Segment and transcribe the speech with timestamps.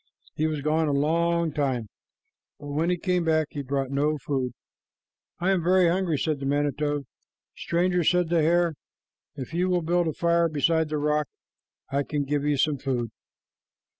[0.33, 1.85] He was gone a long time,
[2.59, 4.51] but when he came back, he brought no food.
[5.39, 7.03] "I am very hungry," said the manito.
[7.55, 8.73] "Stranger," said the hare,
[9.35, 11.27] "if you will build a fire beside the rock,
[11.91, 13.11] I can give you some food."